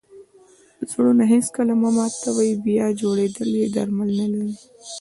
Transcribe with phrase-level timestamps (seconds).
[0.89, 2.51] زړونه هېڅکله مه ماتوئ!
[2.65, 4.55] بیا جوړېدل ئې درمل نه لري.